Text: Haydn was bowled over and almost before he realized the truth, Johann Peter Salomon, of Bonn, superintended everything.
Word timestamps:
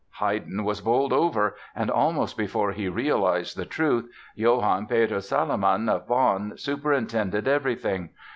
Haydn 0.19 0.63
was 0.63 0.81
bowled 0.81 1.13
over 1.13 1.55
and 1.75 1.91
almost 1.91 2.35
before 2.35 2.71
he 2.71 2.89
realized 2.89 3.55
the 3.55 3.67
truth, 3.67 4.09
Johann 4.33 4.87
Peter 4.87 5.21
Salomon, 5.21 5.87
of 5.89 6.07
Bonn, 6.07 6.57
superintended 6.57 7.47
everything. 7.47 8.09